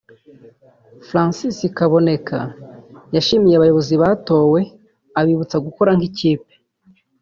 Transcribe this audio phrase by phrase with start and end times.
[1.07, 2.39] Francis Kaboneka
[3.15, 4.59] yashimiye abayobozi batowe
[5.19, 6.51] abibutsa gukora nk’ikipe